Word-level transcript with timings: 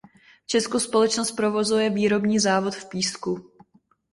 V 0.43 0.47
Česku 0.47 0.79
společnost 0.79 1.31
provozuje 1.31 1.89
výrobní 1.89 2.39
závod 2.39 2.75
v 2.75 2.89
Písku. 2.89 3.51